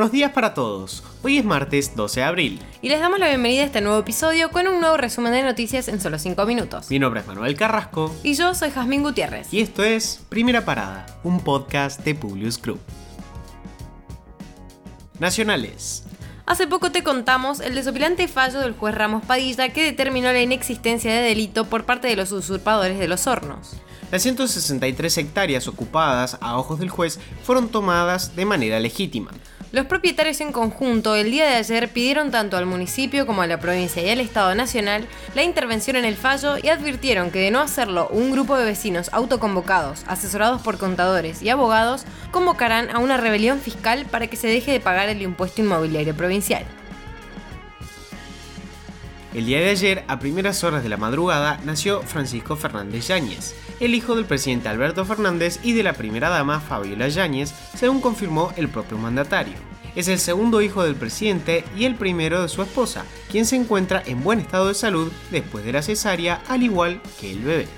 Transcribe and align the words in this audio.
Buenos 0.00 0.12
días 0.12 0.32
para 0.32 0.54
todos. 0.54 1.02
Hoy 1.22 1.36
es 1.36 1.44
martes 1.44 1.94
12 1.94 2.20
de 2.20 2.24
abril. 2.24 2.62
Y 2.80 2.88
les 2.88 3.00
damos 3.00 3.18
la 3.18 3.28
bienvenida 3.28 3.60
a 3.60 3.66
este 3.66 3.82
nuevo 3.82 3.98
episodio 3.98 4.50
con 4.50 4.66
un 4.66 4.80
nuevo 4.80 4.96
resumen 4.96 5.30
de 5.30 5.42
noticias 5.42 5.88
en 5.88 6.00
solo 6.00 6.18
5 6.18 6.46
minutos. 6.46 6.88
Mi 6.88 6.98
nombre 6.98 7.20
es 7.20 7.26
Manuel 7.26 7.54
Carrasco. 7.54 8.10
Y 8.22 8.32
yo 8.32 8.54
soy 8.54 8.70
Jazmín 8.70 9.02
Gutiérrez. 9.02 9.52
Y 9.52 9.60
esto 9.60 9.84
es 9.84 10.22
Primera 10.30 10.64
Parada, 10.64 11.04
un 11.22 11.40
podcast 11.40 12.00
de 12.02 12.14
Publius 12.14 12.58
Group. 12.62 12.80
Nacionales. 15.18 16.04
Hace 16.46 16.66
poco 16.66 16.90
te 16.90 17.02
contamos 17.02 17.60
el 17.60 17.74
desopilante 17.74 18.26
fallo 18.26 18.60
del 18.60 18.72
juez 18.72 18.94
Ramos 18.94 19.22
Padilla 19.26 19.68
que 19.68 19.84
determinó 19.84 20.32
la 20.32 20.40
inexistencia 20.40 21.12
de 21.12 21.20
delito 21.20 21.66
por 21.66 21.84
parte 21.84 22.08
de 22.08 22.16
los 22.16 22.32
usurpadores 22.32 22.98
de 22.98 23.06
los 23.06 23.26
hornos. 23.26 23.76
Las 24.10 24.22
163 24.22 25.18
hectáreas 25.18 25.68
ocupadas 25.68 26.38
a 26.40 26.56
ojos 26.56 26.80
del 26.80 26.88
juez 26.88 27.20
fueron 27.44 27.68
tomadas 27.68 28.34
de 28.34 28.46
manera 28.46 28.80
legítima. 28.80 29.30
Los 29.72 29.86
propietarios 29.86 30.40
en 30.40 30.50
conjunto 30.50 31.14
el 31.14 31.30
día 31.30 31.46
de 31.46 31.54
ayer 31.54 31.88
pidieron 31.90 32.32
tanto 32.32 32.56
al 32.56 32.66
municipio 32.66 33.24
como 33.24 33.42
a 33.42 33.46
la 33.46 33.60
provincia 33.60 34.02
y 34.02 34.10
al 34.10 34.18
Estado 34.18 34.52
Nacional 34.56 35.06
la 35.36 35.44
intervención 35.44 35.94
en 35.94 36.04
el 36.04 36.16
fallo 36.16 36.56
y 36.60 36.68
advirtieron 36.68 37.30
que 37.30 37.38
de 37.38 37.52
no 37.52 37.60
hacerlo 37.60 38.08
un 38.10 38.32
grupo 38.32 38.56
de 38.56 38.64
vecinos 38.64 39.10
autoconvocados, 39.12 40.02
asesorados 40.08 40.60
por 40.62 40.76
contadores 40.76 41.40
y 41.40 41.50
abogados, 41.50 42.04
convocarán 42.32 42.90
a 42.90 42.98
una 42.98 43.16
rebelión 43.16 43.60
fiscal 43.60 44.06
para 44.06 44.26
que 44.26 44.36
se 44.36 44.48
deje 44.48 44.72
de 44.72 44.80
pagar 44.80 45.08
el 45.08 45.22
impuesto 45.22 45.60
inmobiliario 45.60 46.16
provincial. 46.16 46.66
El 49.32 49.46
día 49.46 49.60
de 49.60 49.70
ayer, 49.70 50.04
a 50.08 50.18
primeras 50.18 50.64
horas 50.64 50.82
de 50.82 50.88
la 50.88 50.96
madrugada, 50.96 51.60
nació 51.64 52.02
Francisco 52.02 52.56
Fernández 52.56 53.06
Yáñez, 53.06 53.54
el 53.78 53.94
hijo 53.94 54.16
del 54.16 54.24
presidente 54.24 54.68
Alberto 54.68 55.04
Fernández 55.04 55.60
y 55.62 55.72
de 55.72 55.84
la 55.84 55.92
primera 55.92 56.30
dama 56.30 56.58
Fabiola 56.58 57.06
Yáñez, 57.06 57.54
según 57.76 58.00
confirmó 58.00 58.52
el 58.56 58.68
propio 58.68 58.98
mandatario. 58.98 59.54
Es 59.94 60.08
el 60.08 60.18
segundo 60.18 60.60
hijo 60.62 60.82
del 60.82 60.96
presidente 60.96 61.64
y 61.76 61.84
el 61.84 61.94
primero 61.94 62.42
de 62.42 62.48
su 62.48 62.60
esposa, 62.62 63.04
quien 63.30 63.46
se 63.46 63.54
encuentra 63.54 64.02
en 64.04 64.24
buen 64.24 64.40
estado 64.40 64.66
de 64.66 64.74
salud 64.74 65.12
después 65.30 65.64
de 65.64 65.72
la 65.72 65.82
cesárea, 65.82 66.42
al 66.48 66.64
igual 66.64 67.00
que 67.20 67.30
el 67.30 67.38
bebé 67.38 67.68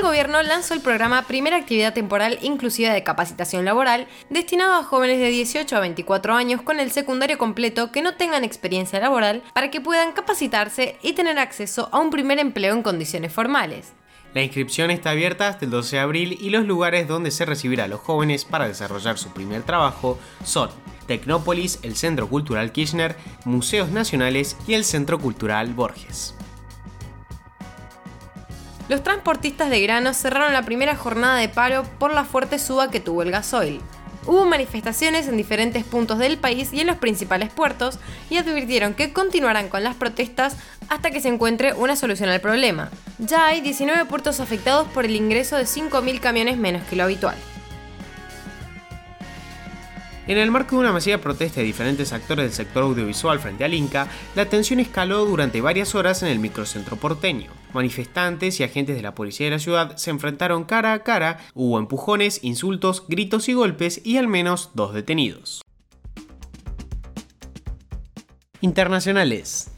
el 0.00 0.06
gobierno 0.06 0.42
lanzó 0.42 0.72
el 0.72 0.80
programa 0.80 1.26
Primera 1.26 1.58
Actividad 1.58 1.92
Temporal 1.92 2.38
Inclusiva 2.40 2.90
de 2.94 3.02
Capacitación 3.02 3.66
Laboral, 3.66 4.06
destinado 4.30 4.72
a 4.72 4.82
jóvenes 4.82 5.18
de 5.18 5.28
18 5.28 5.76
a 5.76 5.80
24 5.80 6.32
años 6.32 6.62
con 6.62 6.80
el 6.80 6.90
secundario 6.90 7.36
completo 7.36 7.92
que 7.92 8.00
no 8.00 8.14
tengan 8.14 8.42
experiencia 8.42 8.98
laboral 8.98 9.42
para 9.52 9.70
que 9.70 9.82
puedan 9.82 10.12
capacitarse 10.12 10.96
y 11.02 11.12
tener 11.12 11.38
acceso 11.38 11.90
a 11.92 11.98
un 11.98 12.08
primer 12.08 12.38
empleo 12.38 12.74
en 12.74 12.82
condiciones 12.82 13.30
formales. 13.30 13.92
La 14.32 14.42
inscripción 14.42 14.90
está 14.90 15.10
abierta 15.10 15.48
hasta 15.48 15.66
el 15.66 15.70
12 15.70 15.96
de 15.96 16.02
abril 16.02 16.38
y 16.40 16.48
los 16.48 16.64
lugares 16.64 17.06
donde 17.06 17.30
se 17.30 17.44
recibirá 17.44 17.84
a 17.84 17.88
los 17.88 18.00
jóvenes 18.00 18.46
para 18.46 18.68
desarrollar 18.68 19.18
su 19.18 19.34
primer 19.34 19.64
trabajo 19.64 20.18
son 20.44 20.70
Tecnópolis, 21.08 21.78
el 21.82 21.94
Centro 21.94 22.26
Cultural 22.26 22.72
Kirchner, 22.72 23.16
Museos 23.44 23.90
Nacionales 23.90 24.56
y 24.66 24.72
el 24.72 24.84
Centro 24.84 25.18
Cultural 25.18 25.74
Borges 25.74 26.39
los 28.90 29.04
transportistas 29.04 29.70
de 29.70 29.80
granos 29.80 30.16
cerraron 30.16 30.52
la 30.52 30.64
primera 30.64 30.96
jornada 30.96 31.36
de 31.36 31.48
paro 31.48 31.84
por 32.00 32.12
la 32.12 32.24
fuerte 32.24 32.58
suba 32.58 32.90
que 32.90 32.98
tuvo 32.98 33.22
el 33.22 33.30
gasoil. 33.30 33.80
Hubo 34.26 34.44
manifestaciones 34.46 35.28
en 35.28 35.36
diferentes 35.36 35.84
puntos 35.84 36.18
del 36.18 36.38
país 36.38 36.72
y 36.72 36.80
en 36.80 36.88
los 36.88 36.96
principales 36.96 37.50
puertos 37.50 38.00
y 38.30 38.38
advirtieron 38.38 38.94
que 38.94 39.12
continuarán 39.12 39.68
con 39.68 39.84
las 39.84 39.94
protestas 39.94 40.56
hasta 40.88 41.12
que 41.12 41.20
se 41.20 41.28
encuentre 41.28 41.72
una 41.72 41.94
solución 41.94 42.30
al 42.30 42.40
problema. 42.40 42.90
Ya 43.20 43.46
hay 43.46 43.60
19 43.60 44.06
puertos 44.06 44.40
afectados 44.40 44.88
por 44.88 45.04
el 45.04 45.14
ingreso 45.14 45.56
de 45.56 45.66
5.000 45.66 46.18
camiones 46.18 46.56
menos 46.56 46.82
que 46.90 46.96
lo 46.96 47.04
habitual. 47.04 47.36
En 50.30 50.38
el 50.38 50.52
marco 50.52 50.76
de 50.76 50.82
una 50.82 50.92
masiva 50.92 51.18
protesta 51.18 51.58
de 51.58 51.66
diferentes 51.66 52.12
actores 52.12 52.44
del 52.44 52.52
sector 52.52 52.84
audiovisual 52.84 53.40
frente 53.40 53.64
al 53.64 53.74
Inca, 53.74 54.06
la 54.36 54.46
tensión 54.46 54.78
escaló 54.78 55.24
durante 55.24 55.60
varias 55.60 55.96
horas 55.96 56.22
en 56.22 56.28
el 56.28 56.38
microcentro 56.38 56.96
porteño. 56.96 57.50
Manifestantes 57.72 58.60
y 58.60 58.62
agentes 58.62 58.94
de 58.94 59.02
la 59.02 59.16
policía 59.16 59.46
de 59.46 59.50
la 59.50 59.58
ciudad 59.58 59.96
se 59.96 60.10
enfrentaron 60.10 60.62
cara 60.62 60.92
a 60.92 61.02
cara, 61.02 61.38
hubo 61.52 61.80
empujones, 61.80 62.44
insultos, 62.44 63.08
gritos 63.08 63.48
y 63.48 63.54
golpes 63.54 64.02
y 64.04 64.18
al 64.18 64.28
menos 64.28 64.70
dos 64.74 64.94
detenidos. 64.94 65.62
Internacionales. 68.60 69.72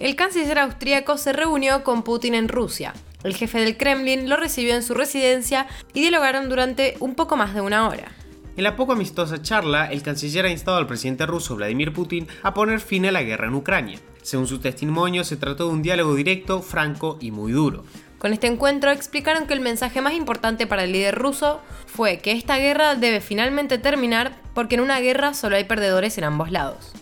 El 0.00 0.16
canciller 0.16 0.60
austríaco 0.60 1.18
se 1.18 1.34
reunió 1.34 1.84
con 1.84 2.02
Putin 2.02 2.34
en 2.34 2.48
Rusia. 2.48 2.94
El 3.24 3.36
jefe 3.36 3.60
del 3.60 3.76
Kremlin 3.76 4.30
lo 4.30 4.38
recibió 4.38 4.74
en 4.74 4.82
su 4.82 4.94
residencia 4.94 5.66
y 5.92 6.00
dialogaron 6.00 6.48
durante 6.48 6.96
un 7.00 7.14
poco 7.14 7.36
más 7.36 7.52
de 7.52 7.60
una 7.60 7.86
hora. 7.86 8.10
En 8.58 8.64
la 8.64 8.74
poco 8.74 8.90
amistosa 8.90 9.40
charla, 9.40 9.84
el 9.86 10.02
canciller 10.02 10.44
ha 10.44 10.50
instado 10.50 10.78
al 10.78 10.88
presidente 10.88 11.26
ruso 11.26 11.54
Vladimir 11.54 11.92
Putin 11.92 12.26
a 12.42 12.54
poner 12.54 12.80
fin 12.80 13.06
a 13.06 13.12
la 13.12 13.22
guerra 13.22 13.46
en 13.46 13.54
Ucrania. 13.54 14.00
Según 14.22 14.48
su 14.48 14.58
testimonio, 14.58 15.22
se 15.22 15.36
trató 15.36 15.68
de 15.68 15.74
un 15.74 15.80
diálogo 15.80 16.16
directo, 16.16 16.60
franco 16.60 17.18
y 17.20 17.30
muy 17.30 17.52
duro. 17.52 17.84
Con 18.18 18.32
este 18.32 18.48
encuentro 18.48 18.90
explicaron 18.90 19.46
que 19.46 19.54
el 19.54 19.60
mensaje 19.60 20.00
más 20.00 20.14
importante 20.14 20.66
para 20.66 20.82
el 20.82 20.90
líder 20.90 21.14
ruso 21.14 21.60
fue 21.86 22.18
que 22.18 22.32
esta 22.32 22.58
guerra 22.58 22.96
debe 22.96 23.20
finalmente 23.20 23.78
terminar 23.78 24.42
porque 24.54 24.74
en 24.74 24.80
una 24.80 24.98
guerra 24.98 25.34
solo 25.34 25.54
hay 25.54 25.62
perdedores 25.62 26.18
en 26.18 26.24
ambos 26.24 26.50
lados. 26.50 26.97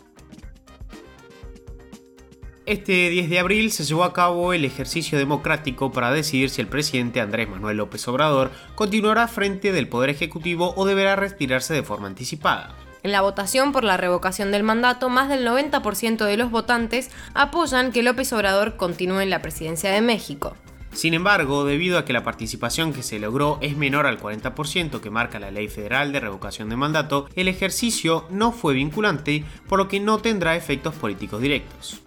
Este 2.66 3.10
10 3.10 3.31
de 3.31 3.38
abril 3.38 3.71
se 3.71 3.84
llevó 3.84 4.03
a 4.03 4.12
cabo 4.12 4.53
el 4.53 4.65
ejercicio 4.65 5.16
democrático 5.19 5.93
para 5.93 6.10
decidir 6.10 6.50
si 6.50 6.60
el 6.60 6.66
presidente 6.66 7.21
Andrés 7.21 7.49
Manuel 7.49 7.77
López 7.77 8.09
Obrador 8.09 8.50
continuará 8.75 9.28
frente 9.28 9.71
del 9.71 9.87
Poder 9.87 10.10
Ejecutivo 10.10 10.75
o 10.76 10.84
deberá 10.84 11.15
retirarse 11.15 11.75
de 11.75 11.84
forma 11.84 12.09
anticipada. 12.09 12.75
En 13.05 13.12
la 13.12 13.21
votación 13.21 13.71
por 13.71 13.84
la 13.84 13.97
revocación 13.97 14.50
del 14.50 14.65
mandato, 14.65 15.09
más 15.09 15.28
del 15.28 15.47
90% 15.47 16.25
de 16.25 16.37
los 16.37 16.50
votantes 16.50 17.12
apoyan 17.34 17.93
que 17.93 18.03
López 18.03 18.32
Obrador 18.32 18.76
continúe 18.76 19.21
en 19.21 19.31
la 19.31 19.43
presidencia 19.43 19.93
de 19.93 20.00
México. 20.00 20.56
Sin 20.91 21.15
embargo, 21.15 21.65
debido 21.65 21.99
a 21.99 22.05
que 22.05 22.12
la 22.12 22.25
participación 22.25 22.93
que 22.93 23.05
se 23.05 23.21
logró 23.21 23.59
es 23.60 23.76
menor 23.76 24.06
al 24.06 24.19
40% 24.19 25.00
que 25.00 25.10
marca 25.10 25.38
la 25.38 25.53
Ley 25.53 25.69
Federal 25.69 26.10
de 26.10 26.19
Revocación 26.19 26.69
de 26.69 26.75
Mandato, 26.75 27.28
el 27.37 27.47
ejercicio 27.47 28.26
no 28.28 28.50
fue 28.50 28.75
vinculante, 28.75 29.44
por 29.69 29.78
lo 29.78 29.87
que 29.87 30.00
no 30.00 30.19
tendrá 30.19 30.56
efectos 30.56 30.97
políticos 30.97 31.41
directos. 31.41 32.03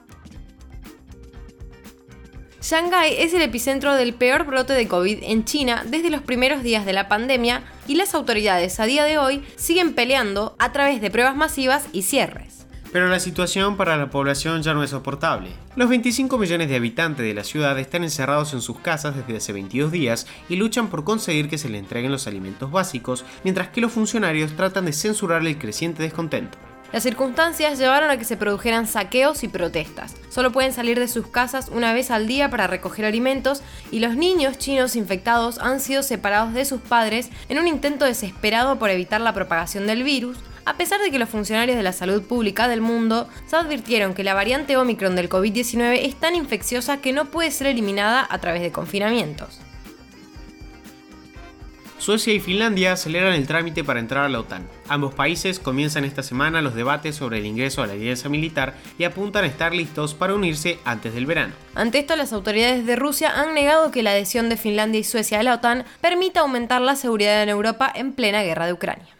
Shanghái 2.61 3.15
es 3.19 3.33
el 3.33 3.41
epicentro 3.41 3.95
del 3.95 4.13
peor 4.13 4.45
brote 4.45 4.73
de 4.73 4.87
COVID 4.87 5.19
en 5.21 5.45
China 5.45 5.85
desde 5.87 6.09
los 6.09 6.21
primeros 6.21 6.61
días 6.61 6.85
de 6.85 6.91
la 6.91 7.07
pandemia 7.07 7.63
y 7.87 7.95
las 7.95 8.13
autoridades 8.13 8.81
a 8.81 8.85
día 8.85 9.05
de 9.05 9.17
hoy 9.17 9.45
siguen 9.55 9.93
peleando 9.93 10.55
a 10.59 10.73
través 10.73 10.99
de 10.99 11.09
pruebas 11.09 11.37
masivas 11.37 11.85
y 11.93 12.01
cierres. 12.01 12.65
Pero 12.91 13.07
la 13.07 13.21
situación 13.21 13.77
para 13.77 13.95
la 13.95 14.09
población 14.09 14.61
ya 14.61 14.73
no 14.73 14.83
es 14.83 14.89
soportable. 14.89 15.51
Los 15.77 15.87
25 15.87 16.37
millones 16.37 16.67
de 16.67 16.75
habitantes 16.75 17.25
de 17.25 17.33
la 17.33 17.45
ciudad 17.45 17.79
están 17.79 18.03
encerrados 18.03 18.53
en 18.53 18.61
sus 18.61 18.79
casas 18.79 19.15
desde 19.15 19.37
hace 19.37 19.53
22 19.53 19.89
días 19.89 20.27
y 20.49 20.57
luchan 20.57 20.89
por 20.89 21.05
conseguir 21.05 21.47
que 21.47 21.57
se 21.57 21.69
les 21.69 21.79
entreguen 21.79 22.11
los 22.11 22.27
alimentos 22.27 22.71
básicos, 22.71 23.23
mientras 23.45 23.69
que 23.69 23.79
los 23.79 23.93
funcionarios 23.93 24.55
tratan 24.57 24.85
de 24.85 24.93
censurar 24.93 25.45
el 25.45 25.57
creciente 25.57 26.03
descontento. 26.03 26.57
Las 26.91 27.03
circunstancias 27.03 27.77
llevaron 27.77 28.09
a 28.09 28.17
que 28.17 28.25
se 28.25 28.35
produjeran 28.35 28.87
saqueos 28.87 29.43
y 29.43 29.47
protestas. 29.47 30.15
Solo 30.29 30.51
pueden 30.51 30.73
salir 30.73 30.99
de 30.99 31.07
sus 31.07 31.27
casas 31.27 31.69
una 31.69 31.93
vez 31.93 32.09
al 32.09 32.25
día 32.25 32.49
para 32.49 32.65
recoger 32.65 33.05
alimentos 33.05 33.61
y 33.91 33.99
los 33.99 34.15
niños 34.15 34.57
chinos 34.57 34.95
infectados 34.95 35.59
han 35.59 35.81
sido 35.81 36.01
separados 36.01 36.53
de 36.55 36.65
sus 36.65 36.81
padres 36.81 37.29
en 37.47 37.59
un 37.59 37.67
intento 37.67 38.05
desesperado 38.05 38.79
por 38.79 38.89
evitar 38.89 39.21
la 39.21 39.33
propagación 39.33 39.85
del 39.85 40.01
virus, 40.01 40.37
a 40.65 40.77
pesar 40.77 40.99
de 40.99 41.11
que 41.11 41.19
los 41.19 41.29
funcionarios 41.29 41.77
de 41.77 41.83
la 41.83 41.93
salud 41.93 42.23
pública 42.23 42.67
del 42.67 42.81
mundo 42.81 43.29
se 43.45 43.55
advirtieron 43.55 44.15
que 44.15 44.23
la 44.23 44.33
variante 44.33 44.75
Omicron 44.75 45.15
del 45.15 45.29
COVID-19 45.29 45.99
es 46.05 46.15
tan 46.15 46.33
infecciosa 46.33 46.97
que 46.97 47.13
no 47.13 47.25
puede 47.25 47.51
ser 47.51 47.67
eliminada 47.67 48.25
a 48.27 48.39
través 48.39 48.63
de 48.63 48.71
confinamientos. 48.71 49.59
Suecia 52.09 52.33
y 52.33 52.39
Finlandia 52.39 52.93
aceleran 52.93 53.35
el 53.35 53.45
trámite 53.45 53.83
para 53.83 53.99
entrar 53.99 54.25
a 54.25 54.29
la 54.29 54.39
OTAN. 54.39 54.67
Ambos 54.87 55.13
países 55.13 55.59
comienzan 55.59 56.05
esta 56.05 56.23
semana 56.23 56.59
los 56.63 56.73
debates 56.73 57.15
sobre 57.15 57.37
el 57.37 57.45
ingreso 57.45 57.83
a 57.83 57.85
la 57.85 57.93
alianza 57.93 58.29
militar 58.29 58.73
y 58.97 59.03
apuntan 59.03 59.43
a 59.43 59.47
estar 59.47 59.75
listos 59.75 60.15
para 60.15 60.33
unirse 60.33 60.79
antes 60.85 61.13
del 61.13 61.27
verano. 61.27 61.53
Ante 61.75 61.99
esto, 61.99 62.15
las 62.15 62.33
autoridades 62.33 62.87
de 62.87 62.95
Rusia 62.95 63.39
han 63.39 63.53
negado 63.53 63.91
que 63.91 64.01
la 64.01 64.09
adhesión 64.09 64.49
de 64.49 64.57
Finlandia 64.57 65.01
y 65.01 65.03
Suecia 65.03 65.39
a 65.39 65.43
la 65.43 65.53
OTAN 65.53 65.85
permita 66.01 66.39
aumentar 66.39 66.81
la 66.81 66.95
seguridad 66.95 67.43
en 67.43 67.49
Europa 67.49 67.93
en 67.93 68.13
plena 68.13 68.41
guerra 68.41 68.65
de 68.65 68.73
Ucrania. 68.73 69.15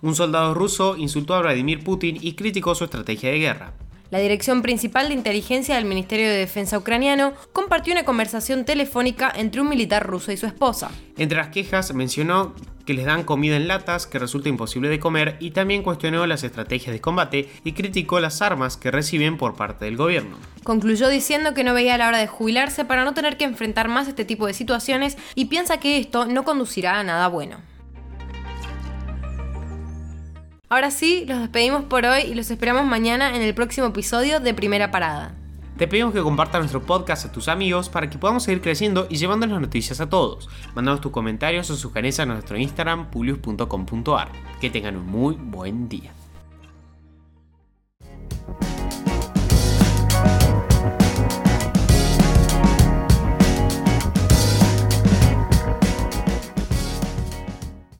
Un 0.00 0.14
soldado 0.14 0.54
ruso 0.54 0.96
insultó 0.96 1.34
a 1.34 1.42
Vladimir 1.42 1.84
Putin 1.84 2.16
y 2.22 2.36
criticó 2.36 2.74
su 2.74 2.84
estrategia 2.84 3.32
de 3.32 3.38
guerra. 3.38 3.74
La 4.10 4.18
Dirección 4.18 4.60
Principal 4.60 5.06
de 5.06 5.14
Inteligencia 5.14 5.76
del 5.76 5.84
Ministerio 5.84 6.28
de 6.28 6.36
Defensa 6.36 6.76
ucraniano 6.76 7.32
compartió 7.52 7.92
una 7.92 8.04
conversación 8.04 8.64
telefónica 8.64 9.32
entre 9.36 9.60
un 9.60 9.68
militar 9.68 10.04
ruso 10.04 10.32
y 10.32 10.36
su 10.36 10.46
esposa. 10.46 10.90
Entre 11.16 11.38
las 11.38 11.50
quejas 11.50 11.94
mencionó 11.94 12.52
que 12.84 12.94
les 12.94 13.04
dan 13.04 13.22
comida 13.22 13.54
en 13.54 13.68
latas 13.68 14.08
que 14.08 14.18
resulta 14.18 14.48
imposible 14.48 14.88
de 14.88 14.98
comer 14.98 15.36
y 15.38 15.52
también 15.52 15.84
cuestionó 15.84 16.26
las 16.26 16.42
estrategias 16.42 16.92
de 16.92 17.00
combate 17.00 17.48
y 17.62 17.70
criticó 17.70 18.18
las 18.18 18.42
armas 18.42 18.76
que 18.76 18.90
reciben 18.90 19.38
por 19.38 19.54
parte 19.54 19.84
del 19.84 19.96
gobierno. 19.96 20.38
Concluyó 20.64 21.08
diciendo 21.08 21.54
que 21.54 21.62
no 21.62 21.72
veía 21.72 21.96
la 21.96 22.08
hora 22.08 22.18
de 22.18 22.26
jubilarse 22.26 22.84
para 22.84 23.04
no 23.04 23.14
tener 23.14 23.36
que 23.36 23.44
enfrentar 23.44 23.86
más 23.86 24.08
este 24.08 24.24
tipo 24.24 24.48
de 24.48 24.54
situaciones 24.54 25.18
y 25.36 25.44
piensa 25.44 25.78
que 25.78 25.98
esto 25.98 26.26
no 26.26 26.42
conducirá 26.42 26.98
a 26.98 27.04
nada 27.04 27.28
bueno. 27.28 27.58
Ahora 30.72 30.92
sí, 30.92 31.24
los 31.26 31.40
despedimos 31.40 31.82
por 31.86 32.06
hoy 32.06 32.22
y 32.22 32.34
los 32.36 32.48
esperamos 32.48 32.84
mañana 32.84 33.34
en 33.34 33.42
el 33.42 33.54
próximo 33.54 33.88
episodio 33.88 34.38
de 34.38 34.54
Primera 34.54 34.92
Parada. 34.92 35.34
Te 35.76 35.88
pedimos 35.88 36.14
que 36.14 36.22
compartas 36.22 36.60
nuestro 36.60 36.80
podcast 36.80 37.26
a 37.26 37.32
tus 37.32 37.48
amigos 37.48 37.88
para 37.88 38.08
que 38.08 38.18
podamos 38.18 38.44
seguir 38.44 38.60
creciendo 38.62 39.08
y 39.10 39.16
llevando 39.16 39.48
las 39.48 39.60
noticias 39.60 40.00
a 40.00 40.08
todos. 40.08 40.48
Mandanos 40.76 41.00
tus 41.00 41.10
comentarios 41.10 41.68
o 41.70 41.76
sugerencias 41.76 42.24
a 42.24 42.32
nuestro 42.32 42.56
Instagram, 42.56 43.10
pulius.com.ar. 43.10 44.30
Que 44.60 44.70
tengan 44.70 44.94
un 44.94 45.06
muy 45.06 45.34
buen 45.34 45.88
día. 45.88 46.12